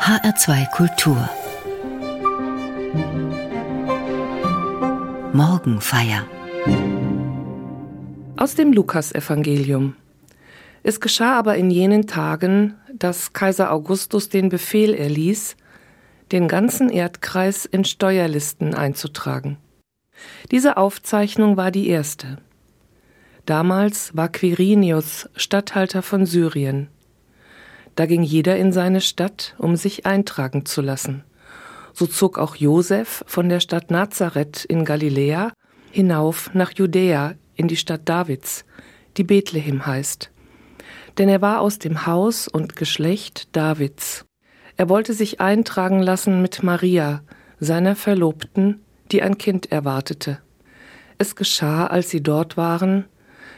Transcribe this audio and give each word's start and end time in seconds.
HR2 0.00 0.70
Kultur 0.70 1.28
Morgenfeier 5.34 6.26
Aus 8.38 8.54
dem 8.54 8.72
Lukasevangelium. 8.72 9.94
Es 10.82 11.00
geschah 11.00 11.38
aber 11.38 11.56
in 11.56 11.70
jenen 11.70 12.06
Tagen, 12.06 12.76
dass 12.94 13.34
Kaiser 13.34 13.70
Augustus 13.70 14.30
den 14.30 14.48
Befehl 14.48 14.94
erließ, 14.94 15.56
den 16.32 16.48
ganzen 16.48 16.88
Erdkreis 16.88 17.66
in 17.66 17.84
Steuerlisten 17.84 18.74
einzutragen. 18.74 19.58
Diese 20.50 20.78
Aufzeichnung 20.78 21.58
war 21.58 21.70
die 21.70 21.88
erste. 21.88 22.38
Damals 23.44 24.16
war 24.16 24.30
Quirinius 24.30 25.28
Statthalter 25.36 26.00
von 26.00 26.24
Syrien. 26.24 26.88
Da 28.00 28.06
ging 28.06 28.22
jeder 28.22 28.56
in 28.56 28.72
seine 28.72 29.02
Stadt, 29.02 29.54
um 29.58 29.76
sich 29.76 30.06
eintragen 30.06 30.64
zu 30.64 30.80
lassen. 30.80 31.22
So 31.92 32.06
zog 32.06 32.38
auch 32.38 32.56
Josef 32.56 33.22
von 33.26 33.50
der 33.50 33.60
Stadt 33.60 33.90
Nazareth 33.90 34.64
in 34.64 34.86
Galiläa 34.86 35.52
hinauf 35.90 36.48
nach 36.54 36.72
Judäa 36.72 37.34
in 37.56 37.68
die 37.68 37.76
Stadt 37.76 38.08
Davids, 38.08 38.64
die 39.18 39.22
Bethlehem 39.22 39.84
heißt. 39.84 40.30
Denn 41.18 41.28
er 41.28 41.42
war 41.42 41.60
aus 41.60 41.78
dem 41.78 42.06
Haus 42.06 42.48
und 42.48 42.74
Geschlecht 42.74 43.54
Davids. 43.54 44.24
Er 44.78 44.88
wollte 44.88 45.12
sich 45.12 45.42
eintragen 45.42 46.00
lassen 46.00 46.40
mit 46.40 46.62
Maria, 46.62 47.20
seiner 47.58 47.96
Verlobten, 47.96 48.80
die 49.12 49.20
ein 49.20 49.36
Kind 49.36 49.70
erwartete. 49.70 50.38
Es 51.18 51.36
geschah, 51.36 51.86
als 51.86 52.08
sie 52.08 52.22
dort 52.22 52.56
waren, 52.56 53.04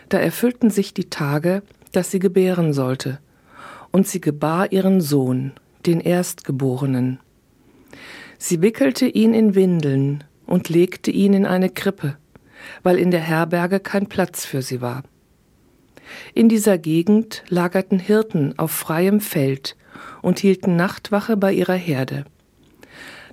da 0.08 0.18
erfüllten 0.18 0.70
sich 0.70 0.94
die 0.94 1.10
Tage, 1.10 1.62
dass 1.92 2.10
sie 2.10 2.18
gebären 2.18 2.72
sollte, 2.72 3.20
und 3.92 4.08
sie 4.08 4.20
gebar 4.20 4.72
ihren 4.72 5.00
Sohn, 5.00 5.52
den 5.86 6.00
Erstgeborenen. 6.00 7.20
Sie 8.38 8.60
wickelte 8.60 9.06
ihn 9.06 9.34
in 9.34 9.54
Windeln 9.54 10.24
und 10.46 10.68
legte 10.68 11.10
ihn 11.10 11.34
in 11.34 11.46
eine 11.46 11.70
Krippe, 11.70 12.16
weil 12.82 12.98
in 12.98 13.10
der 13.10 13.20
Herberge 13.20 13.78
kein 13.78 14.08
Platz 14.08 14.44
für 14.44 14.62
sie 14.62 14.80
war. 14.80 15.04
In 16.34 16.48
dieser 16.48 16.78
Gegend 16.78 17.44
lagerten 17.48 17.98
Hirten 17.98 18.58
auf 18.58 18.70
freiem 18.70 19.20
Feld 19.20 19.76
und 20.20 20.38
hielten 20.38 20.76
Nachtwache 20.76 21.36
bei 21.36 21.52
ihrer 21.52 21.74
Herde. 21.74 22.24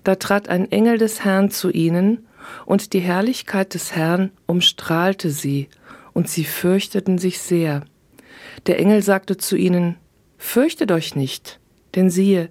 Da 0.04 0.16
trat 0.16 0.50
ein 0.50 0.72
Engel 0.72 0.98
des 0.98 1.24
Herrn 1.26 1.50
zu 1.50 1.72
ihnen, 1.72 2.26
und 2.66 2.94
die 2.94 3.00
Herrlichkeit 3.00 3.74
des 3.74 3.96
Herrn 3.96 4.32
umstrahlte 4.46 5.30
sie, 5.30 5.68
und 6.14 6.30
sie 6.30 6.46
fürchteten 6.46 7.18
sich 7.18 7.40
sehr. 7.40 7.84
Der 8.66 8.80
Engel 8.80 9.04
sagte 9.04 9.38
zu 9.38 9.56
ihnen, 9.56 9.98
Fürchtet 10.42 10.92
euch 10.94 11.16
nicht, 11.16 11.60
denn 11.96 12.10
siehe, 12.10 12.50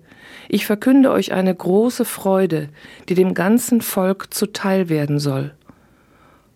ich 0.49 0.67
verkünde 0.67 1.11
euch 1.11 1.33
eine 1.33 1.55
große 1.55 2.05
Freude, 2.05 2.69
die 3.09 3.15
dem 3.15 3.33
ganzen 3.35 3.81
Volk 3.81 4.33
zuteil 4.33 4.89
werden 4.91 5.19
soll. 5.19 5.55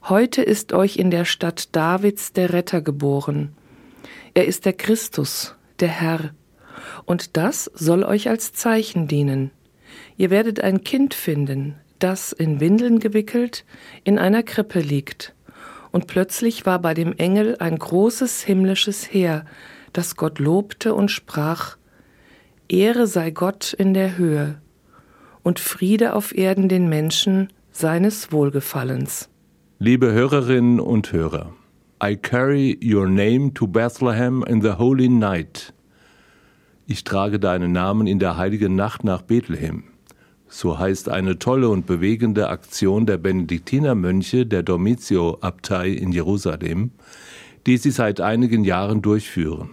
Heute 0.02 0.42
ist 0.42 0.72
euch 0.74 0.98
in 0.98 1.11
der 1.11 1.24
Stadt 1.24 1.74
Davids 1.74 2.33
der 2.34 2.52
Retter 2.52 2.83
geboren. 2.83 3.56
Er 4.34 4.47
ist 4.47 4.66
der 4.66 4.74
Christus, 4.74 5.56
der 5.80 5.89
Herr. 5.89 6.34
Und 7.06 7.36
das 7.36 7.70
soll 7.74 8.05
euch 8.05 8.28
als 8.28 8.52
Zeichen 8.52 9.08
dienen. 9.08 9.50
Ihr 10.19 10.30
werdet 10.30 10.61
ein 10.61 10.84
Kind 10.84 11.14
finden, 11.14 11.77
das 11.98 12.33
in 12.33 12.61
Windeln 12.61 12.98
gewickelt 12.98 13.64
in 14.05 14.19
einer 14.19 14.42
Krippe 14.42 14.80
liegt. 14.80 15.34
Und 15.92 16.06
plötzlich 16.06 16.67
war 16.67 16.78
bei 16.78 16.94
dem 16.94 17.17
Engel 17.17 17.56
ein 17.58 17.78
großes 17.78 18.42
himmlisches 18.42 19.12
Heer, 19.12 19.46
das 19.93 20.17
Gott 20.17 20.39
lobte 20.39 20.95
und 20.95 21.11
sprach, 21.11 21.77
Ehre 22.69 23.07
sei 23.07 23.31
Gott 23.31 23.73
in 23.73 23.95
der 23.95 24.17
Höhe 24.17 24.61
und 25.43 25.61
Friede 25.61 26.15
auf 26.15 26.37
Erden 26.37 26.69
den 26.69 26.89
Menschen 26.89 27.48
seines 27.71 28.33
Wohlgefallens. 28.33 29.29
Liebe 29.79 30.13
Hörerinnen 30.13 30.81
und 30.81 31.13
Hörer, 31.13 31.52
I 32.02 32.17
carry 32.17 32.79
your 32.83 33.08
name 33.08 33.52
to 33.55 33.67
Bethlehem 33.67 34.45
in 34.45 34.63
the 34.63 34.73
holy 34.73 35.08
night. 35.08 35.73
Ich 36.86 37.05
trage 37.05 37.39
deinen 37.39 37.73
Namen 37.73 38.07
in 38.07 38.19
der 38.19 38.36
heiligen 38.36 38.75
Nacht 38.75 39.05
nach 39.05 39.23
Bethlehem. 39.23 39.85
So 40.48 40.79
heißt 40.79 41.08
eine 41.08 41.39
tolle 41.39 41.69
und 41.69 41.86
bewegende 41.86 42.48
Aktion 42.48 43.07
der 43.07 43.17
Benediktinermönche 43.17 44.47
der 44.47 44.63
Domizio-Abtei 44.63 45.89
in 45.89 46.13
Jerusalem, 46.13 46.91
die 47.67 47.79
sie 47.79 47.91
seit 47.91 48.20
einigen 48.20 48.64
Jahren 48.64 49.01
durchführen. 49.01 49.70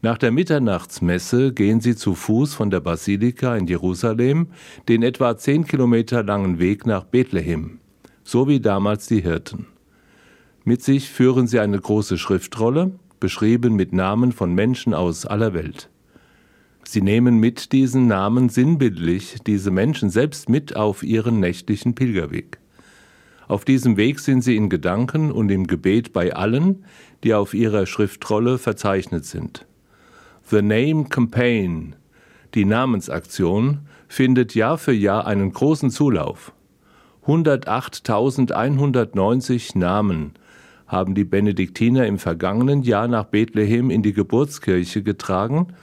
Nach 0.00 0.16
der 0.16 0.30
Mitternachtsmesse 0.30 1.52
gehen 1.52 1.80
sie 1.80 1.96
zu 1.96 2.14
Fuß 2.14 2.54
von 2.54 2.70
der 2.70 2.78
Basilika 2.78 3.56
in 3.56 3.66
Jerusalem 3.66 4.46
den 4.88 5.02
etwa 5.02 5.36
zehn 5.36 5.66
Kilometer 5.66 6.22
langen 6.22 6.60
Weg 6.60 6.86
nach 6.86 7.02
Bethlehem, 7.02 7.80
so 8.22 8.46
wie 8.46 8.60
damals 8.60 9.08
die 9.08 9.22
Hirten. 9.22 9.66
Mit 10.64 10.82
sich 10.82 11.08
führen 11.08 11.48
sie 11.48 11.58
eine 11.58 11.80
große 11.80 12.16
Schriftrolle, 12.16 12.92
beschrieben 13.18 13.74
mit 13.74 13.92
Namen 13.92 14.30
von 14.30 14.54
Menschen 14.54 14.94
aus 14.94 15.26
aller 15.26 15.52
Welt. 15.52 15.90
Sie 16.84 17.02
nehmen 17.02 17.38
mit 17.38 17.72
diesen 17.72 18.06
Namen 18.06 18.50
sinnbildlich 18.50 19.38
diese 19.46 19.72
Menschen 19.72 20.10
selbst 20.10 20.48
mit 20.48 20.76
auf 20.76 21.02
ihren 21.02 21.40
nächtlichen 21.40 21.96
Pilgerweg. 21.96 22.58
Auf 23.48 23.64
diesem 23.64 23.96
Weg 23.96 24.20
sind 24.20 24.42
sie 24.42 24.56
in 24.56 24.68
Gedanken 24.68 25.32
und 25.32 25.50
im 25.50 25.66
Gebet 25.66 26.12
bei 26.12 26.34
allen, 26.34 26.84
die 27.24 27.34
auf 27.34 27.52
ihrer 27.52 27.86
Schriftrolle 27.86 28.58
verzeichnet 28.58 29.24
sind. 29.24 29.66
The 30.50 30.62
Name 30.62 31.04
Campaign, 31.10 31.94
die 32.54 32.64
Namensaktion, 32.64 33.80
findet 34.08 34.54
Jahr 34.54 34.78
für 34.78 34.94
Jahr 34.94 35.26
einen 35.26 35.52
großen 35.52 35.90
Zulauf. 35.90 36.54
108.190 37.26 39.76
Namen 39.76 40.32
haben 40.86 41.14
die 41.14 41.24
Benediktiner 41.24 42.06
im 42.06 42.18
vergangenen 42.18 42.82
Jahr 42.82 43.08
nach 43.08 43.24
Bethlehem 43.24 43.90
in 43.90 44.02
die 44.02 44.14
Geburtskirche 44.14 45.02
getragen 45.02 45.74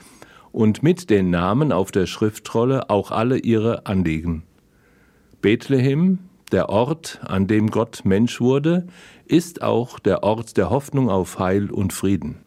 und 0.50 0.82
mit 0.82 1.10
den 1.10 1.30
Namen 1.30 1.70
auf 1.70 1.92
der 1.92 2.06
Schriftrolle 2.06 2.90
auch 2.90 3.12
alle 3.12 3.38
ihre 3.38 3.86
Anliegen. 3.86 4.42
Bethlehem, 5.42 6.18
der 6.50 6.70
Ort, 6.70 7.20
an 7.22 7.46
dem 7.46 7.70
Gott 7.70 8.00
Mensch 8.04 8.40
wurde, 8.40 8.88
ist 9.26 9.62
auch 9.62 10.00
der 10.00 10.24
Ort 10.24 10.56
der 10.56 10.70
Hoffnung 10.70 11.08
auf 11.08 11.38
Heil 11.38 11.70
und 11.70 11.92
Frieden. 11.92 12.45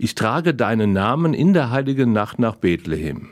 Ich 0.00 0.14
trage 0.14 0.54
deinen 0.54 0.92
Namen 0.92 1.34
in 1.34 1.52
der 1.52 1.70
heiligen 1.70 2.12
Nacht 2.12 2.38
nach 2.38 2.54
Bethlehem. 2.54 3.30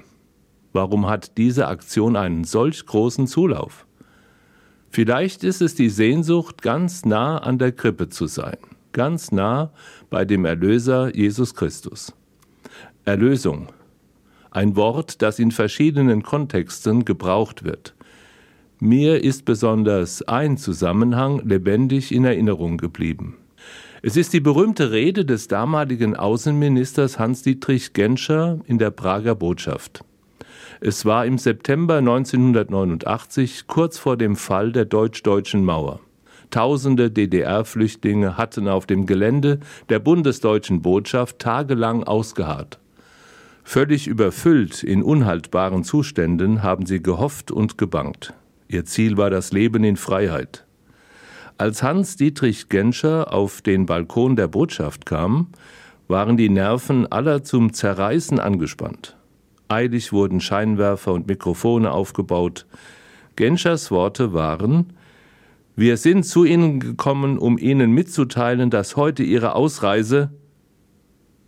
Warum 0.73 1.09
hat 1.09 1.39
diese 1.39 1.69
Aktion 1.69 2.17
einen 2.17 2.43
solch 2.43 2.85
großen 2.85 3.29
Zulauf? 3.29 3.87
Vielleicht 4.91 5.45
ist 5.45 5.63
es 5.63 5.77
die 5.77 5.91
Sehnsucht, 5.91 6.63
ganz 6.63 7.05
nah 7.05 7.39
an 7.39 7.59
der 7.59 7.71
Krippe 7.71 8.09
zu 8.09 8.27
sein, 8.27 8.57
ganz 8.91 9.31
nah 9.31 9.71
bei 10.11 10.25
dem 10.25 10.45
Erlöser 10.45 11.15
Jesus 11.15 11.55
Christus. 11.55 12.13
Erlösung, 13.05 13.69
ein 14.51 14.75
Wort, 14.75 15.23
das 15.23 15.39
in 15.39 15.53
verschiedenen 15.53 16.25
Kontexten 16.25 17.05
gebraucht 17.05 17.63
wird. 17.63 17.95
Mir 18.81 19.23
ist 19.23 19.45
besonders 19.45 20.23
ein 20.23 20.57
Zusammenhang 20.57 21.47
lebendig 21.47 22.11
in 22.11 22.25
Erinnerung 22.25 22.77
geblieben. 22.77 23.37
Es 24.07 24.17
ist 24.17 24.33
die 24.33 24.39
berühmte 24.39 24.93
Rede 24.93 25.25
des 25.25 25.49
damaligen 25.49 26.15
Außenministers 26.15 27.19
Hans-Dietrich 27.19 27.93
Genscher 27.93 28.61
in 28.69 28.79
der 28.79 28.93
Prager 28.93 29.35
Botschaft. 29.35 30.05
Es 30.81 31.05
war 31.05 31.27
im 31.27 31.39
September 31.39 31.97
1989, 31.97 33.67
kurz 33.67 33.99
vor 33.99 34.17
dem 34.17 34.37
Fall 34.37 34.71
der 34.71 34.85
deutsch-deutschen 34.85 35.65
Mauer. 35.65 35.99
Tausende 36.53 37.11
DDR-Flüchtlinge 37.11 38.37
hatten 38.37 38.69
auf 38.69 38.87
dem 38.87 39.07
Gelände 39.07 39.59
der 39.89 39.99
bundesdeutschen 39.99 40.83
Botschaft 40.83 41.41
tagelang 41.41 42.05
ausgeharrt. 42.05 42.79
Völlig 43.65 44.07
überfüllt 44.07 44.85
in 44.85 45.03
unhaltbaren 45.03 45.83
Zuständen 45.83 46.63
haben 46.63 46.87
sie 46.87 47.03
gehofft 47.03 47.51
und 47.51 47.77
gebangt. 47.77 48.35
Ihr 48.69 48.85
Ziel 48.85 49.17
war 49.17 49.31
das 49.31 49.51
Leben 49.51 49.83
in 49.83 49.97
Freiheit. 49.97 50.66
Als 51.59 51.83
Hans 51.83 52.17
Dietrich 52.17 52.69
Genscher 52.69 53.33
auf 53.33 53.63
den 53.63 53.87
Balkon 53.87 54.37
der 54.37 54.47
Botschaft 54.47 55.07
kam, 55.07 55.49
waren 56.07 56.37
die 56.37 56.51
Nerven 56.51 57.11
aller 57.11 57.45
zum 57.45 57.73
Zerreißen 57.73 58.39
angespannt. 58.39 59.17
Eilig 59.69 60.13
wurden 60.13 60.41
Scheinwerfer 60.41 61.15
und 61.15 61.29
Mikrofone 61.29 61.93
aufgebaut. 61.93 62.67
Genschers 63.37 63.91
Worte 63.91 64.35
waren 64.35 64.93
Wir 65.77 65.97
sind 65.97 66.25
zu 66.25 66.45
Ihnen 66.45 66.79
gekommen, 66.79 67.39
um 67.39 67.57
Ihnen 67.57 67.91
mitzuteilen, 67.91 68.69
dass 68.69 68.97
heute 68.97 69.23
Ihre 69.23 69.55
Ausreise 69.55 70.31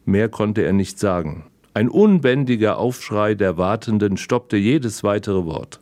Mehr 0.06 0.30
konnte 0.30 0.62
er 0.62 0.72
nicht 0.72 0.98
sagen. 0.98 1.44
Ein 1.74 1.90
unbändiger 1.90 2.78
Aufschrei 2.78 3.34
der 3.34 3.58
Wartenden 3.58 4.16
stoppte 4.16 4.56
jedes 4.56 5.04
weitere 5.04 5.44
Wort. 5.44 5.80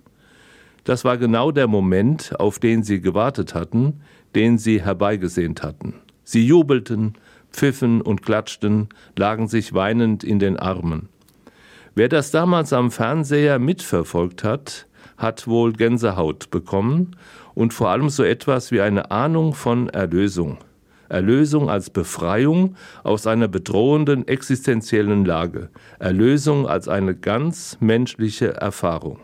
Das 0.86 1.04
war 1.04 1.16
genau 1.18 1.50
der 1.50 1.66
Moment, 1.66 2.38
auf 2.38 2.60
den 2.60 2.84
sie 2.84 3.00
gewartet 3.00 3.54
hatten, 3.54 4.02
den 4.36 4.58
sie 4.58 4.82
herbeigesehnt 4.82 5.64
hatten. 5.64 5.94
Sie 6.22 6.46
jubelten, 6.46 7.14
pfiffen 7.50 8.02
und 8.02 8.22
klatschten, 8.22 8.88
lagen 9.16 9.48
sich 9.48 9.72
weinend 9.72 10.22
in 10.22 10.38
den 10.38 10.56
Armen. 10.58 11.08
Wer 11.94 12.10
das 12.10 12.30
damals 12.30 12.74
am 12.74 12.90
Fernseher 12.90 13.58
mitverfolgt 13.58 14.44
hat, 14.44 14.86
hat 15.16 15.48
wohl 15.48 15.72
Gänsehaut 15.72 16.50
bekommen 16.50 17.16
und 17.54 17.72
vor 17.72 17.88
allem 17.88 18.10
so 18.10 18.22
etwas 18.22 18.70
wie 18.70 18.82
eine 18.82 19.10
Ahnung 19.10 19.54
von 19.54 19.88
Erlösung. 19.88 20.58
Erlösung 21.08 21.70
als 21.70 21.88
Befreiung 21.88 22.76
aus 23.04 23.26
einer 23.26 23.48
bedrohenden 23.48 24.28
existenziellen 24.28 25.24
Lage. 25.24 25.70
Erlösung 25.98 26.68
als 26.68 26.88
eine 26.88 27.14
ganz 27.14 27.78
menschliche 27.80 28.54
Erfahrung. 28.54 29.20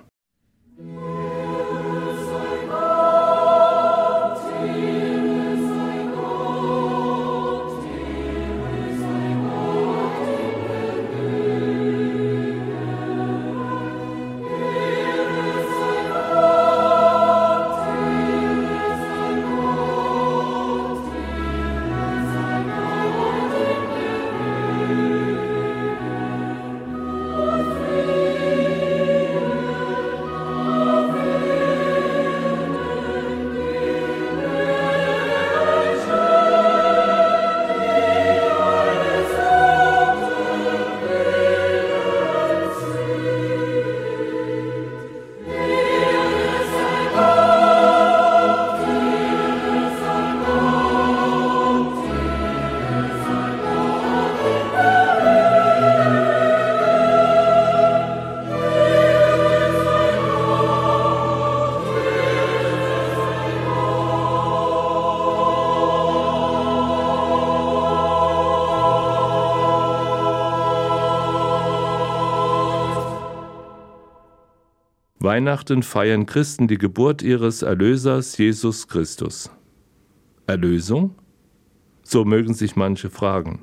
Weihnachten 75.33 75.83
feiern 75.83 76.27
Christen 76.27 76.69
die 76.69 76.77
Geburt 76.77 77.23
ihres 77.23 77.63
Erlösers 77.63 78.37
Jesus 78.37 78.87
Christus. 78.87 79.51
Erlösung? 80.47 81.15
So 82.03 82.27
mögen 82.27 82.53
sich 82.53 82.77
manche 82.77 83.09
fragen. 83.09 83.63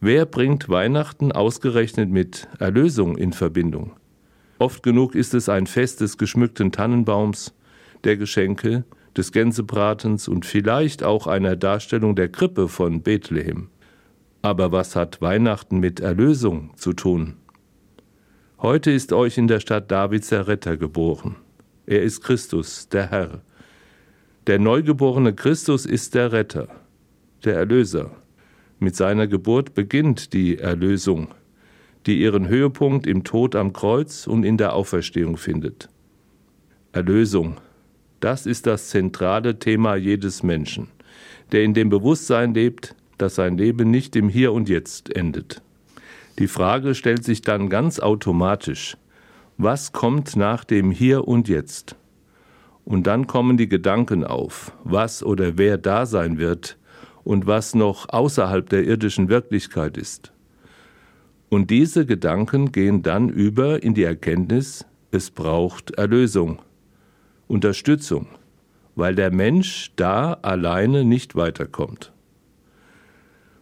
Wer 0.00 0.24
bringt 0.24 0.70
Weihnachten 0.70 1.32
ausgerechnet 1.32 2.08
mit 2.08 2.48
Erlösung 2.58 3.18
in 3.18 3.34
Verbindung? 3.34 3.92
Oft 4.58 4.82
genug 4.82 5.14
ist 5.14 5.34
es 5.34 5.50
ein 5.50 5.66
Fest 5.66 6.00
des 6.00 6.16
geschmückten 6.16 6.72
Tannenbaums, 6.72 7.52
der 8.04 8.16
Geschenke, 8.16 8.84
des 9.14 9.32
Gänsebratens 9.32 10.28
und 10.28 10.46
vielleicht 10.46 11.02
auch 11.02 11.26
einer 11.26 11.56
Darstellung 11.56 12.16
der 12.16 12.30
Krippe 12.30 12.68
von 12.68 13.02
Bethlehem. 13.02 13.68
Aber 14.40 14.72
was 14.72 14.96
hat 14.96 15.20
Weihnachten 15.20 15.78
mit 15.78 16.00
Erlösung 16.00 16.70
zu 16.76 16.94
tun? 16.94 17.36
Heute 18.62 18.90
ist 18.90 19.14
euch 19.14 19.38
in 19.38 19.48
der 19.48 19.58
Stadt 19.58 19.90
Davids 19.90 20.28
der 20.28 20.46
Retter 20.46 20.76
geboren. 20.76 21.36
Er 21.86 22.02
ist 22.02 22.20
Christus, 22.20 22.90
der 22.90 23.10
Herr. 23.10 23.40
Der 24.46 24.58
neugeborene 24.58 25.32
Christus 25.32 25.86
ist 25.86 26.14
der 26.14 26.30
Retter, 26.30 26.68
der 27.42 27.54
Erlöser. 27.54 28.10
Mit 28.78 28.96
seiner 28.96 29.26
Geburt 29.26 29.72
beginnt 29.72 30.34
die 30.34 30.58
Erlösung, 30.58 31.28
die 32.04 32.20
ihren 32.20 32.48
Höhepunkt 32.48 33.06
im 33.06 33.24
Tod 33.24 33.56
am 33.56 33.72
Kreuz 33.72 34.26
und 34.26 34.44
in 34.44 34.58
der 34.58 34.74
Auferstehung 34.74 35.38
findet. 35.38 35.88
Erlösung, 36.92 37.56
das 38.20 38.44
ist 38.44 38.66
das 38.66 38.90
zentrale 38.90 39.58
Thema 39.58 39.94
jedes 39.96 40.42
Menschen, 40.42 40.88
der 41.52 41.62
in 41.64 41.72
dem 41.72 41.88
Bewusstsein 41.88 42.52
lebt, 42.52 42.94
dass 43.16 43.36
sein 43.36 43.56
Leben 43.56 43.90
nicht 43.90 44.16
im 44.16 44.28
Hier 44.28 44.52
und 44.52 44.68
Jetzt 44.68 45.16
endet. 45.16 45.62
Die 46.38 46.48
Frage 46.48 46.94
stellt 46.94 47.24
sich 47.24 47.42
dann 47.42 47.68
ganz 47.68 47.98
automatisch, 48.00 48.96
was 49.58 49.92
kommt 49.92 50.36
nach 50.36 50.64
dem 50.64 50.90
Hier 50.90 51.28
und 51.28 51.48
Jetzt? 51.48 51.96
Und 52.84 53.06
dann 53.06 53.26
kommen 53.26 53.56
die 53.56 53.68
Gedanken 53.68 54.24
auf, 54.24 54.72
was 54.84 55.22
oder 55.22 55.58
wer 55.58 55.76
da 55.76 56.06
sein 56.06 56.38
wird 56.38 56.78
und 57.24 57.46
was 57.46 57.74
noch 57.74 58.08
außerhalb 58.08 58.68
der 58.68 58.84
irdischen 58.84 59.28
Wirklichkeit 59.28 59.96
ist. 59.96 60.32
Und 61.50 61.70
diese 61.70 62.06
Gedanken 62.06 62.72
gehen 62.72 63.02
dann 63.02 63.28
über 63.28 63.82
in 63.82 63.94
die 63.94 64.04
Erkenntnis, 64.04 64.86
es 65.10 65.30
braucht 65.30 65.90
Erlösung, 65.92 66.62
Unterstützung, 67.48 68.28
weil 68.94 69.14
der 69.14 69.32
Mensch 69.32 69.90
da 69.96 70.34
alleine 70.34 71.04
nicht 71.04 71.34
weiterkommt. 71.34 72.12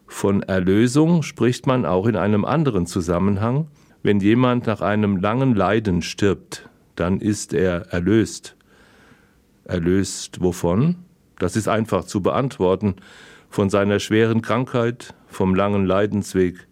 Von 0.09 0.43
Erlösung 0.43 1.23
spricht 1.23 1.67
man 1.67 1.85
auch 1.85 2.07
in 2.07 2.17
einem 2.17 2.45
anderen 2.45 2.87
Zusammenhang. 2.87 3.69
Wenn 4.03 4.21
jemand 4.21 4.67
nach 4.67 4.81
einem 4.81 5.19
langen 5.19 5.55
Leiden 5.55 6.03
stirbt, 6.03 6.69
dann 6.97 7.21
ist 7.21 7.53
er 7.53 7.93
erlöst. 7.93 8.57
Erlöst 9.65 10.41
wovon? 10.41 10.97
Das 11.39 11.55
ist 11.55 11.69
einfach 11.69 12.05
zu 12.05 12.23
beantworten. 12.23 12.97
Von 13.51 13.71
seiner 13.71 14.01
schweren 14.01 14.43
Krankheit, 14.43 15.15
vom 15.27 15.55
langen 15.55 15.85
Leidensweg. 15.85 16.67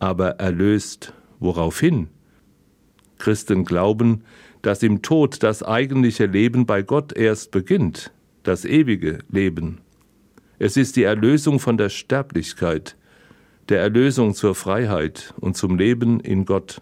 Aber 0.00 0.40
erlöst 0.40 1.14
woraufhin? 1.38 2.08
Christen 3.18 3.64
glauben, 3.64 4.24
dass 4.62 4.82
im 4.82 5.00
Tod 5.00 5.44
das 5.44 5.62
eigentliche 5.62 6.26
Leben 6.26 6.66
bei 6.66 6.82
Gott 6.82 7.12
erst 7.12 7.52
beginnt, 7.52 8.12
das 8.42 8.64
ewige 8.64 9.18
Leben. 9.30 9.80
Es 10.64 10.76
ist 10.76 10.94
die 10.94 11.02
Erlösung 11.02 11.58
von 11.58 11.76
der 11.76 11.88
Sterblichkeit, 11.88 12.96
der 13.68 13.80
Erlösung 13.80 14.32
zur 14.32 14.54
Freiheit 14.54 15.34
und 15.40 15.56
zum 15.56 15.76
Leben 15.76 16.20
in 16.20 16.44
Gott. 16.44 16.80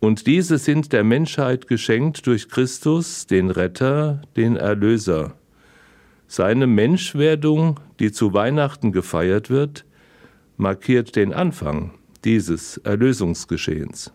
Und 0.00 0.26
diese 0.26 0.58
sind 0.58 0.92
der 0.92 1.02
Menschheit 1.02 1.66
geschenkt 1.66 2.26
durch 2.26 2.50
Christus, 2.50 3.26
den 3.26 3.48
Retter, 3.48 4.20
den 4.36 4.56
Erlöser. 4.56 5.32
Seine 6.26 6.66
Menschwerdung, 6.66 7.80
die 8.00 8.12
zu 8.12 8.34
Weihnachten 8.34 8.92
gefeiert 8.92 9.48
wird, 9.48 9.86
markiert 10.58 11.16
den 11.16 11.32
Anfang 11.32 11.94
dieses 12.22 12.76
Erlösungsgeschehens. 12.76 14.12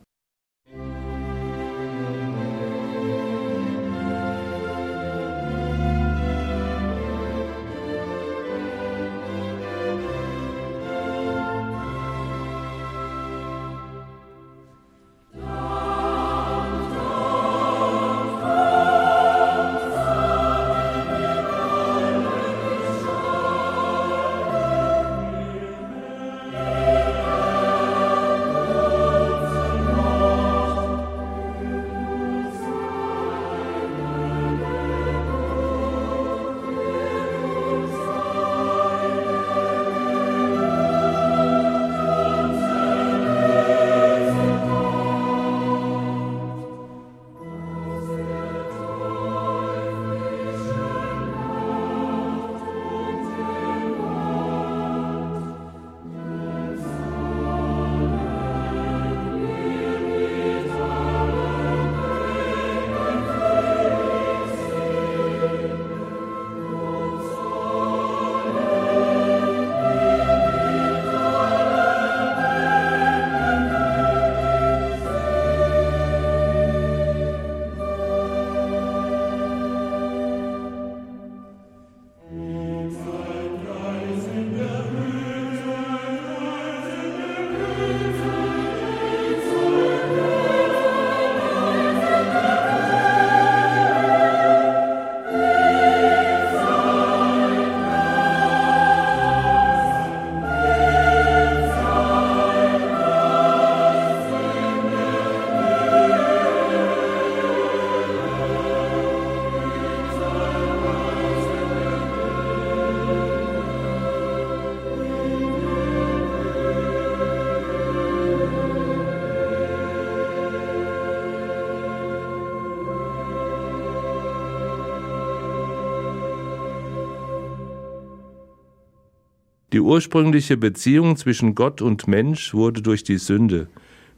Die 129.74 129.80
ursprüngliche 129.80 130.56
Beziehung 130.56 131.18
zwischen 131.18 131.56
Gott 131.56 131.82
und 131.82 132.08
Mensch 132.08 132.54
wurde 132.54 132.84
durch 132.84 133.04
die 133.04 133.18
Sünde, 133.18 133.70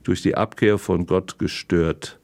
durch 0.03 0.21
die 0.21 0.35
Abkehr 0.35 0.77
von 0.77 1.05
Gott 1.05 1.39
gestört. 1.39 2.19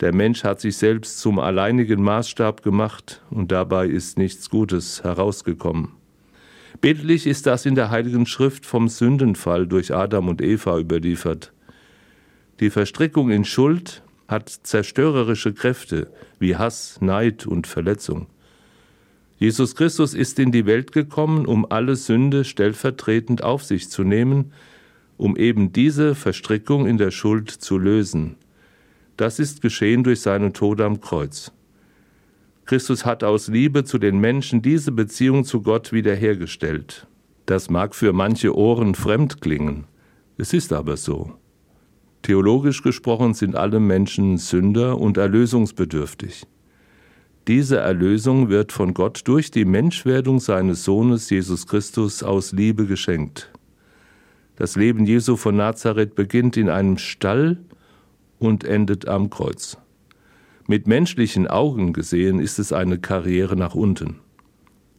Der 0.00 0.14
Mensch 0.14 0.44
hat 0.44 0.60
sich 0.60 0.76
selbst 0.76 1.18
zum 1.20 1.38
alleinigen 1.38 2.02
Maßstab 2.02 2.62
gemacht 2.62 3.22
und 3.30 3.52
dabei 3.52 3.86
ist 3.86 4.18
nichts 4.18 4.50
Gutes 4.50 5.02
herausgekommen. 5.02 5.92
Bildlich 6.82 7.26
ist 7.26 7.46
das 7.46 7.64
in 7.64 7.74
der 7.74 7.88
Heiligen 7.88 8.26
Schrift 8.26 8.66
vom 8.66 8.88
Sündenfall 8.88 9.66
durch 9.66 9.94
Adam 9.94 10.28
und 10.28 10.42
Eva 10.42 10.78
überliefert. 10.78 11.54
Die 12.60 12.68
Verstrickung 12.68 13.30
in 13.30 13.46
Schuld 13.46 14.02
hat 14.28 14.50
zerstörerische 14.50 15.54
Kräfte 15.54 16.12
wie 16.38 16.56
Hass, 16.56 17.00
Neid 17.00 17.46
und 17.46 17.66
Verletzung. 17.66 18.26
Jesus 19.38 19.74
Christus 19.74 20.14
ist 20.14 20.38
in 20.38 20.50
die 20.50 20.64
Welt 20.64 20.92
gekommen, 20.92 21.44
um 21.44 21.66
alle 21.70 21.96
Sünde 21.96 22.44
stellvertretend 22.44 23.42
auf 23.42 23.64
sich 23.64 23.90
zu 23.90 24.02
nehmen, 24.02 24.52
um 25.18 25.36
eben 25.36 25.72
diese 25.72 26.14
Verstrickung 26.14 26.86
in 26.86 26.96
der 26.96 27.10
Schuld 27.10 27.50
zu 27.50 27.76
lösen. 27.76 28.36
Das 29.16 29.38
ist 29.38 29.60
geschehen 29.60 30.04
durch 30.04 30.20
seinen 30.20 30.52
Tod 30.52 30.80
am 30.80 31.00
Kreuz. 31.00 31.52
Christus 32.64 33.04
hat 33.04 33.22
aus 33.24 33.48
Liebe 33.48 33.84
zu 33.84 33.98
den 33.98 34.18
Menschen 34.18 34.62
diese 34.62 34.90
Beziehung 34.90 35.44
zu 35.44 35.62
Gott 35.62 35.92
wiederhergestellt. 35.92 37.06
Das 37.44 37.70
mag 37.70 37.94
für 37.94 38.12
manche 38.12 38.56
Ohren 38.56 38.94
fremd 38.94 39.40
klingen, 39.40 39.84
es 40.38 40.52
ist 40.52 40.72
aber 40.72 40.96
so. 40.96 41.32
Theologisch 42.22 42.82
gesprochen 42.82 43.34
sind 43.34 43.54
alle 43.54 43.80
Menschen 43.80 44.36
Sünder 44.36 44.98
und 44.98 45.16
erlösungsbedürftig. 45.16 46.46
Diese 47.48 47.76
Erlösung 47.76 48.48
wird 48.48 48.72
von 48.72 48.92
Gott 48.92 49.20
durch 49.24 49.52
die 49.52 49.64
Menschwerdung 49.64 50.40
seines 50.40 50.82
Sohnes 50.82 51.30
Jesus 51.30 51.68
Christus 51.68 52.24
aus 52.24 52.50
Liebe 52.50 52.86
geschenkt. 52.86 53.52
Das 54.56 54.74
Leben 54.74 55.06
Jesu 55.06 55.36
von 55.36 55.54
Nazareth 55.54 56.16
beginnt 56.16 56.56
in 56.56 56.68
einem 56.68 56.98
Stall 56.98 57.58
und 58.40 58.64
endet 58.64 59.06
am 59.06 59.30
Kreuz. 59.30 59.78
Mit 60.66 60.88
menschlichen 60.88 61.46
Augen 61.46 61.92
gesehen 61.92 62.40
ist 62.40 62.58
es 62.58 62.72
eine 62.72 62.98
Karriere 62.98 63.54
nach 63.54 63.76
unten. 63.76 64.16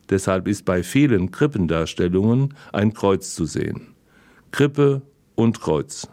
Deshalb 0.09 0.47
ist 0.47 0.63
bei 0.63 0.83
vielen 0.83 1.31
Krippendarstellungen 1.31 2.53
ein 2.71 2.93
Kreuz 2.93 3.35
zu 3.35 3.43
sehen. 3.43 3.93
Krippe 4.51 5.01
und 5.35 5.59
Kreuz. 5.59 6.07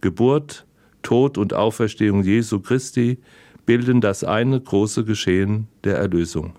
Geburt, 0.00 0.66
Tod 1.02 1.36
und 1.36 1.52
Auferstehung 1.52 2.22
Jesu 2.22 2.60
Christi 2.60 3.18
bilden 3.66 4.00
das 4.00 4.24
eine 4.24 4.60
große 4.60 5.04
Geschehen 5.04 5.68
der 5.84 5.96
Erlösung. 5.96 6.54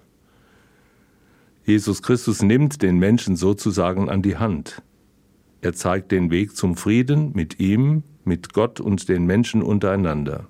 Jesus 1.66 2.02
Christus 2.02 2.42
nimmt 2.42 2.82
den 2.82 3.00
Menschen 3.00 3.36
sozusagen 3.36 4.10
an 4.10 4.22
die 4.22 4.38
Hand. 4.38 4.82
Er 5.62 5.74
zeigt 5.74 6.12
den 6.12 6.30
Weg 6.30 6.56
zum 6.56 6.76
Frieden 6.76 7.32
mit 7.34 7.60
ihm, 7.60 8.04
mit 8.24 8.54
Gott 8.54 8.80
und 8.80 9.10
den 9.10 9.26
Menschen 9.26 9.64
untereinander. 9.64 10.48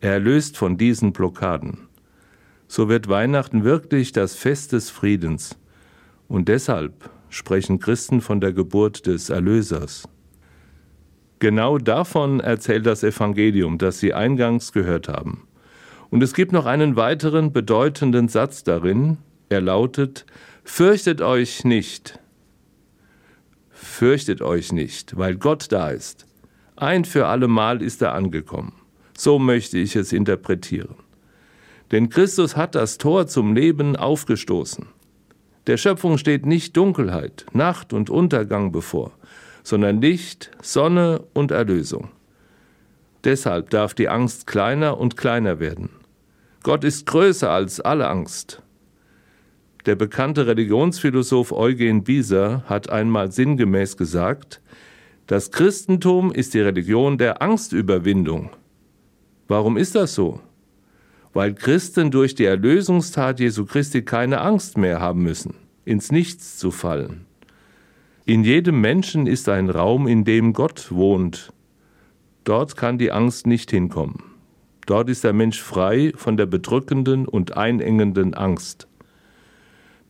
Er 0.00 0.12
erlöst 0.12 0.56
von 0.56 0.78
diesen 0.78 1.12
Blockaden. 1.12 1.88
So 2.68 2.88
wird 2.88 3.08
Weihnachten 3.08 3.64
wirklich 3.64 4.12
das 4.12 4.34
Fest 4.34 4.72
des 4.72 4.90
Friedens. 4.90 5.58
Und 6.28 6.48
deshalb 6.48 7.10
sprechen 7.28 7.78
Christen 7.78 8.20
von 8.20 8.40
der 8.40 8.52
Geburt 8.52 9.06
des 9.06 9.30
Erlösers. 9.30 10.08
Genau 11.38 11.76
davon 11.76 12.40
erzählt 12.40 12.86
das 12.86 13.02
Evangelium, 13.04 13.76
das 13.76 14.00
Sie 14.00 14.14
eingangs 14.14 14.72
gehört 14.72 15.08
haben. 15.08 15.45
Und 16.10 16.22
es 16.22 16.34
gibt 16.34 16.52
noch 16.52 16.66
einen 16.66 16.96
weiteren 16.96 17.52
bedeutenden 17.52 18.28
Satz 18.28 18.64
darin. 18.64 19.18
Er 19.48 19.60
lautet, 19.60 20.26
Fürchtet 20.64 21.22
euch 21.22 21.64
nicht. 21.64 22.18
Fürchtet 23.70 24.42
euch 24.42 24.72
nicht, 24.72 25.16
weil 25.16 25.36
Gott 25.36 25.70
da 25.70 25.90
ist. 25.90 26.26
Ein 26.74 27.04
für 27.04 27.26
allemal 27.26 27.82
ist 27.82 28.02
er 28.02 28.14
angekommen. 28.14 28.72
So 29.16 29.38
möchte 29.38 29.78
ich 29.78 29.94
es 29.96 30.12
interpretieren. 30.12 30.96
Denn 31.92 32.08
Christus 32.10 32.56
hat 32.56 32.74
das 32.74 32.98
Tor 32.98 33.28
zum 33.28 33.54
Leben 33.54 33.96
aufgestoßen. 33.96 34.86
Der 35.68 35.76
Schöpfung 35.76 36.18
steht 36.18 36.46
nicht 36.46 36.76
Dunkelheit, 36.76 37.46
Nacht 37.52 37.92
und 37.92 38.10
Untergang 38.10 38.72
bevor, 38.72 39.12
sondern 39.62 40.00
Licht, 40.00 40.50
Sonne 40.62 41.22
und 41.32 41.52
Erlösung. 41.52 42.10
Deshalb 43.26 43.70
darf 43.70 43.92
die 43.92 44.08
Angst 44.08 44.46
kleiner 44.46 44.98
und 44.98 45.16
kleiner 45.16 45.58
werden. 45.58 45.90
Gott 46.62 46.84
ist 46.84 47.06
größer 47.06 47.50
als 47.50 47.80
alle 47.80 48.06
Angst. 48.08 48.62
Der 49.84 49.96
bekannte 49.96 50.46
Religionsphilosoph 50.46 51.50
Eugen 51.50 52.04
Bieser 52.04 52.62
hat 52.66 52.88
einmal 52.88 53.32
sinngemäß 53.32 53.96
gesagt, 53.96 54.60
das 55.26 55.50
Christentum 55.50 56.30
ist 56.30 56.54
die 56.54 56.60
Religion 56.60 57.18
der 57.18 57.42
Angstüberwindung. 57.42 58.50
Warum 59.48 59.76
ist 59.76 59.96
das 59.96 60.14
so? 60.14 60.38
Weil 61.32 61.54
Christen 61.54 62.12
durch 62.12 62.36
die 62.36 62.44
Erlösungstat 62.44 63.40
Jesu 63.40 63.66
Christi 63.66 64.02
keine 64.02 64.40
Angst 64.40 64.78
mehr 64.78 65.00
haben 65.00 65.24
müssen, 65.24 65.54
ins 65.84 66.12
Nichts 66.12 66.58
zu 66.58 66.70
fallen. 66.70 67.26
In 68.24 68.44
jedem 68.44 68.80
Menschen 68.80 69.26
ist 69.26 69.48
ein 69.48 69.68
Raum, 69.68 70.06
in 70.06 70.24
dem 70.24 70.52
Gott 70.52 70.92
wohnt. 70.92 71.52
Dort 72.46 72.76
kann 72.76 72.96
die 72.96 73.10
Angst 73.10 73.48
nicht 73.48 73.72
hinkommen. 73.72 74.22
Dort 74.86 75.10
ist 75.10 75.24
der 75.24 75.32
Mensch 75.32 75.60
frei 75.60 76.12
von 76.14 76.36
der 76.36 76.46
bedrückenden 76.46 77.26
und 77.26 77.56
einengenden 77.56 78.34
Angst. 78.34 78.86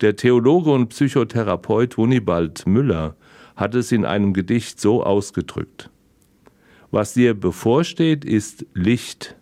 Der 0.02 0.16
Theologe 0.16 0.70
und 0.70 0.88
Psychotherapeut 0.88 1.96
Wunibald 1.96 2.66
Müller 2.66 3.16
hat 3.56 3.74
es 3.74 3.90
in 3.90 4.04
einem 4.04 4.34
Gedicht 4.34 4.78
so 4.78 5.02
ausgedrückt. 5.02 5.88
Was 6.90 7.14
dir 7.14 7.32
bevorsteht, 7.32 8.26
ist 8.26 8.66
Licht, 8.74 9.34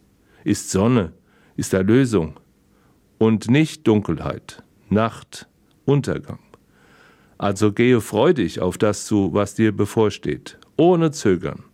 ist 0.44 0.70
Sonne, 0.70 1.12
ist 1.56 1.74
Erlösung 1.74 2.38
und 3.18 3.50
nicht 3.50 3.88
Dunkelheit, 3.88 4.62
Nacht, 4.88 5.48
Untergang. 5.84 6.38
Also 7.38 7.72
gehe 7.72 8.00
freudig 8.00 8.60
auf 8.60 8.78
das 8.78 9.04
zu, 9.04 9.34
was 9.34 9.56
dir 9.56 9.72
bevorsteht, 9.72 10.58
ohne 10.76 11.10
Zögern, 11.10 11.64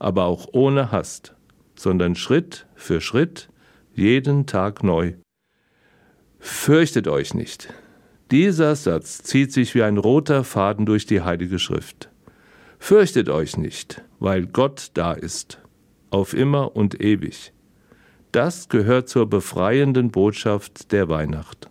aber 0.00 0.24
auch 0.24 0.48
ohne 0.52 0.90
Hast, 0.90 1.36
sondern 1.76 2.16
Schritt 2.16 2.66
für 2.74 3.00
Schritt, 3.00 3.48
jeden 3.94 4.46
Tag 4.46 4.82
neu. 4.82 5.12
Fürchtet 6.40 7.06
euch 7.06 7.34
nicht. 7.34 7.72
Dieser 8.30 8.74
Satz 8.74 9.22
zieht 9.22 9.52
sich 9.52 9.74
wie 9.74 9.82
ein 9.82 9.98
roter 9.98 10.42
Faden 10.42 10.86
durch 10.86 11.06
die 11.06 11.20
Heilige 11.20 11.58
Schrift. 11.58 12.10
Fürchtet 12.78 13.28
euch 13.28 13.56
nicht, 13.56 14.02
weil 14.18 14.46
Gott 14.46 14.90
da 14.94 15.12
ist, 15.12 15.60
auf 16.10 16.32
immer 16.32 16.74
und 16.74 17.00
ewig. 17.00 17.52
Das 18.32 18.68
gehört 18.68 19.08
zur 19.08 19.28
befreienden 19.28 20.10
Botschaft 20.10 20.92
der 20.92 21.08
Weihnacht. 21.08 21.68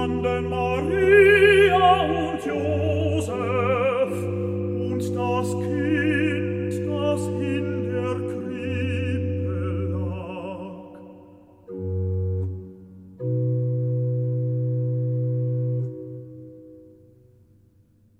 fanden 0.00 0.48
Maria 0.48 2.00
und 2.00 2.40
Josef 2.46 4.12
und 4.90 5.02
das 5.14 5.48
Kind, 5.60 6.72
das 6.88 7.20
in 7.28 7.66
der 7.92 8.14
Krippe 8.30 9.58
lag. 9.92 10.80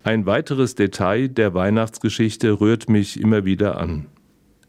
Ein 0.04 0.26
weiteres 0.26 0.74
Detail 0.74 1.28
der 1.28 1.54
Weihnachtsgeschichte 1.54 2.60
rührt 2.60 2.90
mich 2.90 3.18
immer 3.18 3.46
wieder 3.46 3.78
an. 3.78 4.08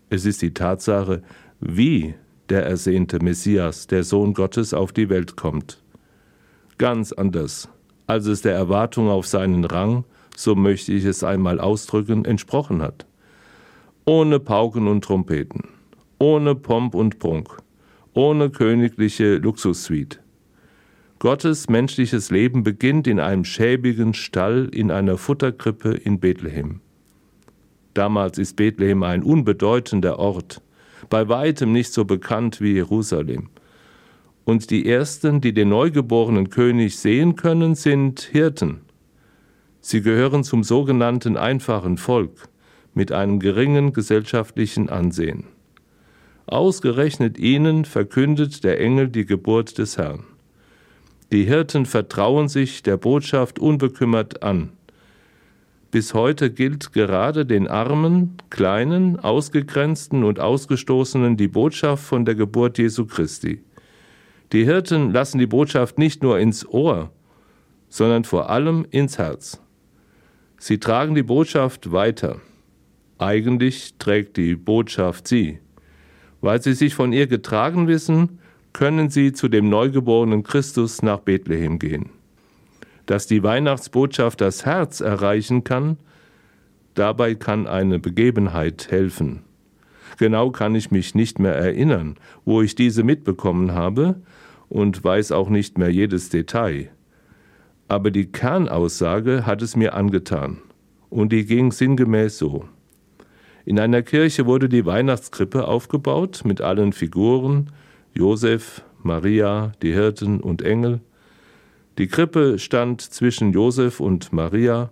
Es 0.09 0.25
ist 0.25 0.41
die 0.41 0.53
Tatsache, 0.53 1.23
wie 1.59 2.13
der 2.47 2.65
ersehnte 2.65 3.19
Messias, 3.21 3.87
der 3.87 4.05
Sohn 4.05 4.33
Gottes, 4.33 4.73
auf 4.73 4.93
die 4.93 5.09
Welt 5.09 5.35
kommt. 5.35 5.81
Ganz 6.81 7.11
anders, 7.13 7.69
als 8.07 8.25
es 8.25 8.41
der 8.41 8.55
Erwartung 8.55 9.07
auf 9.07 9.27
seinen 9.27 9.65
Rang, 9.65 10.03
so 10.35 10.55
möchte 10.55 10.91
ich 10.93 11.05
es 11.05 11.23
einmal 11.23 11.59
ausdrücken, 11.59 12.25
entsprochen 12.25 12.81
hat. 12.81 13.05
Ohne 14.05 14.39
Pauken 14.39 14.87
und 14.87 15.03
Trompeten, 15.03 15.65
ohne 16.17 16.55
Pomp 16.55 16.95
und 16.95 17.19
Prunk, 17.19 17.55
ohne 18.15 18.49
königliche 18.49 19.35
Luxussuite. 19.35 20.21
Gottes 21.19 21.69
menschliches 21.69 22.31
Leben 22.31 22.63
beginnt 22.63 23.05
in 23.05 23.19
einem 23.19 23.45
schäbigen 23.45 24.15
Stall 24.15 24.67
in 24.73 24.89
einer 24.89 25.19
Futterkrippe 25.19 25.91
in 25.91 26.19
Bethlehem. 26.19 26.81
Damals 27.93 28.39
ist 28.39 28.55
Bethlehem 28.55 29.03
ein 29.03 29.21
unbedeutender 29.21 30.17
Ort, 30.17 30.63
bei 31.11 31.29
weitem 31.29 31.73
nicht 31.73 31.93
so 31.93 32.05
bekannt 32.05 32.59
wie 32.59 32.73
Jerusalem. 32.73 33.51
Und 34.43 34.71
die 34.71 34.87
ersten, 34.87 35.41
die 35.41 35.53
den 35.53 35.69
neugeborenen 35.69 36.49
König 36.49 36.97
sehen 36.97 37.35
können, 37.35 37.75
sind 37.75 38.21
Hirten. 38.21 38.81
Sie 39.79 40.01
gehören 40.01 40.43
zum 40.43 40.63
sogenannten 40.63 41.37
einfachen 41.37 41.97
Volk 41.97 42.49
mit 42.93 43.11
einem 43.11 43.39
geringen 43.39 43.93
gesellschaftlichen 43.93 44.89
Ansehen. 44.89 45.45
Ausgerechnet 46.45 47.39
ihnen 47.39 47.85
verkündet 47.85 48.63
der 48.63 48.79
Engel 48.79 49.07
die 49.07 49.25
Geburt 49.25 49.77
des 49.77 49.97
Herrn. 49.97 50.23
Die 51.31 51.45
Hirten 51.45 51.85
vertrauen 51.85 52.49
sich 52.49 52.83
der 52.83 52.97
Botschaft 52.97 53.57
unbekümmert 53.57 54.43
an. 54.43 54.73
Bis 55.89 56.13
heute 56.13 56.51
gilt 56.51 56.93
gerade 56.93 57.45
den 57.45 57.67
Armen, 57.67 58.37
Kleinen, 58.49 59.19
Ausgegrenzten 59.19 60.23
und 60.23 60.39
Ausgestoßenen 60.39 61.37
die 61.37 61.47
Botschaft 61.47 62.03
von 62.03 62.25
der 62.25 62.35
Geburt 62.35 62.77
Jesu 62.77 63.05
Christi. 63.05 63.61
Die 64.51 64.65
Hirten 64.65 65.11
lassen 65.11 65.39
die 65.39 65.47
Botschaft 65.47 65.97
nicht 65.97 66.23
nur 66.23 66.39
ins 66.39 66.67
Ohr, 66.67 67.11
sondern 67.89 68.23
vor 68.23 68.49
allem 68.49 68.85
ins 68.89 69.17
Herz. 69.17 69.61
Sie 70.57 70.79
tragen 70.79 71.15
die 71.15 71.23
Botschaft 71.23 71.91
weiter. 71.91 72.41
Eigentlich 73.17 73.95
trägt 73.97 74.37
die 74.37 74.55
Botschaft 74.55 75.27
sie. 75.27 75.59
Weil 76.41 76.61
sie 76.61 76.73
sich 76.73 76.95
von 76.95 77.13
ihr 77.13 77.27
getragen 77.27 77.87
wissen, 77.87 78.39
können 78.73 79.09
sie 79.09 79.31
zu 79.31 79.47
dem 79.47 79.69
neugeborenen 79.69 80.43
Christus 80.43 81.01
nach 81.01 81.19
Bethlehem 81.19 81.77
gehen 81.79 82.09
dass 83.11 83.27
die 83.27 83.43
Weihnachtsbotschaft 83.43 84.39
das 84.39 84.65
Herz 84.65 85.01
erreichen 85.01 85.65
kann, 85.65 85.97
dabei 86.93 87.35
kann 87.35 87.67
eine 87.67 87.99
Begebenheit 87.99 88.89
helfen. 88.89 89.43
Genau 90.21 90.51
kann 90.51 90.75
ich 90.75 90.91
mich 90.91 91.15
nicht 91.15 91.39
mehr 91.39 91.55
erinnern, 91.55 92.15
wo 92.45 92.61
ich 92.61 92.75
diese 92.75 93.01
mitbekommen 93.01 93.71
habe 93.71 94.21
und 94.69 95.03
weiß 95.03 95.31
auch 95.31 95.49
nicht 95.49 95.79
mehr 95.79 95.89
jedes 95.89 96.29
Detail. 96.29 96.91
Aber 97.87 98.11
die 98.11 98.31
Kernaussage 98.31 99.47
hat 99.47 99.63
es 99.63 99.75
mir 99.75 99.95
angetan 99.95 100.59
und 101.09 101.31
die 101.31 101.47
ging 101.47 101.71
sinngemäß 101.71 102.37
so. 102.37 102.65
In 103.65 103.79
einer 103.79 104.03
Kirche 104.03 104.45
wurde 104.45 104.69
die 104.69 104.85
Weihnachtskrippe 104.85 105.67
aufgebaut 105.67 106.43
mit 106.45 106.61
allen 106.61 106.93
Figuren, 106.93 107.71
Josef, 108.13 108.83
Maria, 109.01 109.71
die 109.81 109.91
Hirten 109.91 110.39
und 110.39 110.61
Engel. 110.61 111.01
Die 111.97 112.05
Krippe 112.05 112.59
stand 112.59 113.01
zwischen 113.01 113.53
Josef 113.53 113.99
und 113.99 114.31
Maria. 114.31 114.91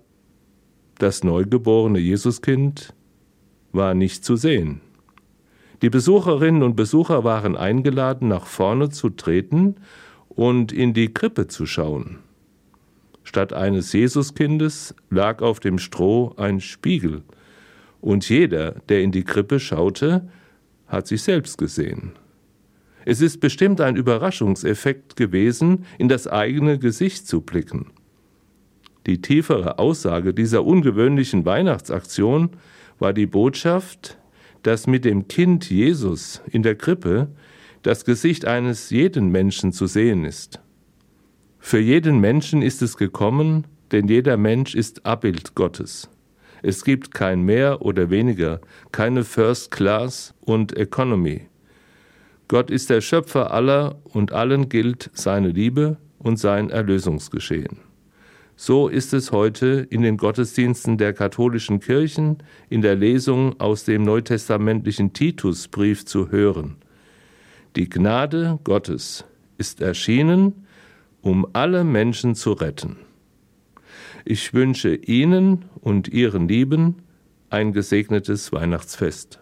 Das 0.98 1.24
neugeborene 1.24 2.00
Jesuskind 2.00 2.96
war 3.72 3.94
nicht 3.94 4.26
zu 4.26 4.36
sehen. 4.36 4.82
Die 5.82 5.90
Besucherinnen 5.90 6.64
und 6.64 6.76
Besucher 6.76 7.24
waren 7.24 7.56
eingeladen, 7.56 8.28
nach 8.28 8.46
vorne 8.46 8.90
zu 8.90 9.10
treten 9.10 9.76
und 10.28 10.72
in 10.72 10.94
die 10.94 11.14
Krippe 11.14 11.48
zu 11.48 11.66
schauen. 11.66 12.20
Statt 13.24 13.54
eines 13.54 13.94
Jesuskindes 13.94 14.96
lag 15.10 15.42
auf 15.42 15.60
dem 15.60 15.78
Stroh 15.80 16.34
ein 16.38 16.60
Spiegel, 16.60 17.24
und 18.02 18.28
jeder, 18.30 18.72
der 18.88 19.02
in 19.02 19.12
die 19.12 19.24
Krippe 19.24 19.60
schaute, 19.60 20.30
hat 20.88 21.08
sich 21.08 21.22
selbst 21.22 21.58
gesehen. 21.58 22.14
Es 23.06 23.22
ist 23.22 23.40
bestimmt 23.40 23.82
ein 23.82 23.96
Überraschungseffekt 23.96 25.16
gewesen, 25.16 25.86
in 25.98 26.08
das 26.10 26.28
eigene 26.28 26.80
Gesicht 26.80 27.28
zu 27.28 27.42
blicken. 27.42 27.88
Die 29.06 29.22
tiefere 29.22 29.80
Aussage 29.80 30.34
dieser 30.34 30.66
ungewöhnlichen 30.66 31.46
Weihnachtsaktion 31.46 32.52
war 33.00 33.14
die 33.14 33.26
Botschaft, 33.26 34.18
dass 34.64 34.88
mit 34.88 35.06
dem 35.06 35.28
Kind 35.28 35.70
Jesus 35.70 36.42
in 36.52 36.64
der 36.64 36.76
Krippe 36.76 37.30
das 37.84 38.06
Gesicht 38.06 38.46
eines 38.46 38.90
jeden 38.90 39.32
Menschen 39.32 39.72
zu 39.72 39.88
sehen 39.88 40.26
ist. 40.26 40.60
Für 41.60 41.80
jeden 41.80 42.20
Menschen 42.20 42.62
ist 42.62 42.82
es 42.82 42.98
gekommen, 42.98 43.66
denn 43.92 44.08
jeder 44.08 44.38
Mensch 44.38 44.76
ist 44.76 45.06
Abbild 45.06 45.56
Gottes. 45.56 46.10
Es 46.62 46.84
gibt 46.84 47.14
kein 47.14 47.44
mehr 47.44 47.82
oder 47.82 48.10
weniger, 48.10 48.60
keine 48.92 49.24
First 49.24 49.72
Class 49.72 50.34
und 50.42 50.76
Economy. 50.76 51.48
Gott 52.48 52.72
ist 52.72 52.90
der 52.90 53.02
Schöpfer 53.02 53.52
aller 53.52 54.00
und 54.04 54.32
allen 54.32 54.70
gilt 54.70 55.10
seine 55.14 55.50
Liebe 55.50 55.98
und 56.18 56.38
sein 56.38 56.70
Erlösungsgeschehen. 56.70 57.89
So 58.62 58.90
ist 58.90 59.14
es 59.14 59.32
heute 59.32 59.88
in 59.90 60.02
den 60.02 60.18
Gottesdiensten 60.18 60.98
der 60.98 61.14
katholischen 61.14 61.80
Kirchen 61.80 62.40
in 62.68 62.82
der 62.82 62.98
Lesung 62.98 63.58
aus 63.58 63.86
dem 63.86 64.04
neutestamentlichen 64.04 65.14
Titusbrief 65.14 66.06
zu 66.06 66.30
hören. 66.30 66.76
Die 67.78 67.88
Gnade 67.88 68.60
Gottes 68.66 69.24
ist 69.58 69.80
erschienen, 69.80 70.66
um 71.22 71.48
alle 71.54 71.86
Menschen 71.86 72.36
zu 72.36 72.52
retten. 72.52 72.98
Ich 74.26 74.54
wünsche 74.54 74.94
Ihnen 74.94 75.64
und 75.80 76.10
Ihren 76.10 76.50
Lieben 76.50 76.96
ein 77.50 77.72
gesegnetes 77.72 78.52
Weihnachtsfest. 78.52 79.40